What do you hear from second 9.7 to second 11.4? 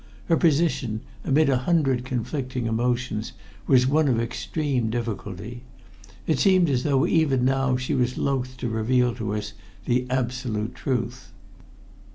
the absolute truth.